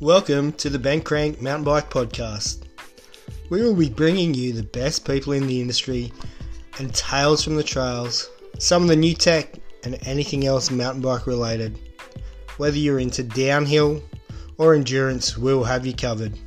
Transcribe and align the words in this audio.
Welcome 0.00 0.52
to 0.54 0.68
the 0.68 0.78
Bent 0.78 1.06
Crank 1.06 1.40
Mountain 1.40 1.64
Bike 1.64 1.88
Podcast. 1.88 2.64
We 3.48 3.62
will 3.62 3.74
be 3.74 3.88
bringing 3.88 4.34
you 4.34 4.52
the 4.52 4.62
best 4.62 5.06
people 5.06 5.32
in 5.32 5.46
the 5.46 5.58
industry 5.58 6.12
and 6.78 6.94
tales 6.94 7.42
from 7.42 7.56
the 7.56 7.62
trails, 7.62 8.28
some 8.58 8.82
of 8.82 8.88
the 8.88 8.96
new 8.96 9.14
tech, 9.14 9.54
and 9.84 9.98
anything 10.02 10.46
else 10.46 10.70
mountain 10.70 11.00
bike 11.00 11.26
related. 11.26 11.78
Whether 12.58 12.76
you're 12.76 12.98
into 12.98 13.22
downhill 13.22 14.02
or 14.58 14.74
endurance, 14.74 15.38
we'll 15.38 15.64
have 15.64 15.86
you 15.86 15.94
covered. 15.94 16.38